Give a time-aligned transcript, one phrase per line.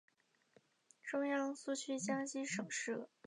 [1.03, 3.07] 中央苏区江西省设。